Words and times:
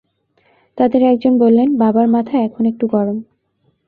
তাঁদের 0.77 1.01
একজন 1.03 1.33
বললেন, 1.37 1.67
বাবার 1.77 2.07
মাথা 2.07 2.35
এখন 2.39 2.63
একটু 2.65 2.85
গরম। 2.87 3.17